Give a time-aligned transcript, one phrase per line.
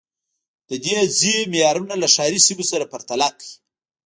[0.69, 3.51] د دې ځای معیارونه له ښاري سیمو سره پرتله کړئ